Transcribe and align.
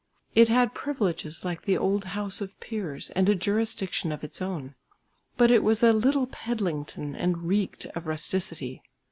It 0.33 0.49
had 0.49 0.73
privileges 0.73 1.45
like 1.45 1.61
the 1.61 1.77
old 1.77 2.05
house 2.05 2.41
of 2.41 2.59
peers 2.59 3.11
and 3.11 3.29
a 3.29 3.35
jurisdiction 3.35 4.11
of 4.11 4.23
its 4.23 4.41
own; 4.41 4.73
but 5.37 5.51
it 5.51 5.61
was 5.61 5.83
a 5.83 5.93
"little 5.93 6.25
Pedlington" 6.25 7.15
and 7.15 7.43
reeked 7.43 7.85
of 7.85 8.07
rusticity. 8.07 8.81